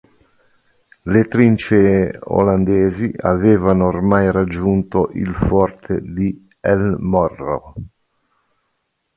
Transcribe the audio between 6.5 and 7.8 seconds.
El Morro.